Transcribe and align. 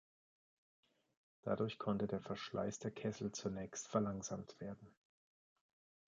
Dadurch 1.43 1.77
konnte 1.77 2.07
der 2.07 2.21
Verschleiß 2.21 2.79
der 2.79 2.89
Kessel 2.89 3.31
zunächst 3.33 3.87
verlangsamt 3.87 4.59
werden. 4.59 4.91